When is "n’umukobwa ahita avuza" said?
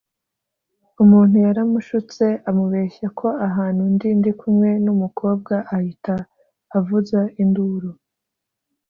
4.85-7.21